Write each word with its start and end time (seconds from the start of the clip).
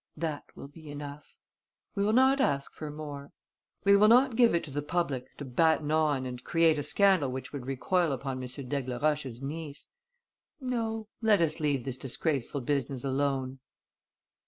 That 0.17 0.45
will 0.55 0.67
be 0.67 0.89
enough. 0.89 1.35
We 1.93 2.03
will 2.03 2.11
not 2.13 2.41
ask 2.41 2.73
for 2.73 2.89
more. 2.89 3.29
We 3.83 3.95
will 3.95 4.07
not 4.07 4.35
give 4.35 4.55
it 4.55 4.63
to 4.63 4.71
the 4.71 4.81
public 4.81 5.37
to 5.37 5.45
batten 5.45 5.91
on 5.91 6.25
and 6.25 6.43
create 6.43 6.79
a 6.79 6.81
scandal 6.81 7.31
which 7.31 7.53
would 7.53 7.67
recoil 7.67 8.11
upon 8.11 8.41
M. 8.41 8.47
d'Aigleroche's 8.67 9.43
niece. 9.43 9.93
No, 10.59 11.07
let 11.21 11.39
us 11.39 11.59
leave 11.59 11.83
this 11.85 11.99
disgraceful 11.99 12.61
business 12.61 13.03
alone." 13.03 13.59